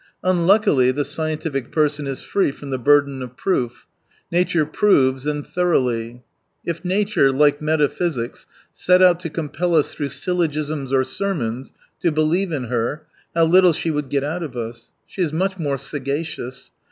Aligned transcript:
Un 0.23 0.47
luckily 0.47 0.89
the 0.89 1.05
scientific 1.05 1.71
person 1.71 2.07
is 2.07 2.23
free 2.23 2.51
from 2.51 2.71
the 2.71 2.79
burden 2.79 3.21
of 3.21 3.37
proof: 3.37 3.85
nature 4.31 4.65
proves, 4.65 5.27
and 5.27 5.45
thor 5.45 5.73
oughly. 5.75 6.23
If 6.65 6.83
nature, 6.83 7.31
like 7.31 7.61
metaphysics, 7.61 8.47
set 8.73 9.03
out 9.03 9.19
to 9.19 9.29
compel 9.29 9.75
us 9.75 9.93
through 9.93 10.09
syllogisms 10.09 10.91
or 10.91 11.03
sermons 11.03 11.71
to 11.99 12.11
believe 12.11 12.51
in 12.51 12.63
her, 12.63 13.05
how 13.35 13.45
Kttle 13.45 13.75
she 13.75 13.91
would 13.91 14.09
get 14.09 14.23
out 14.23 14.41
of 14.41 14.57
us. 14.57 14.91
She 15.05 15.21
is 15.21 15.31
much 15.31 15.59
more 15.59 15.77
sagacious. 15.77 16.71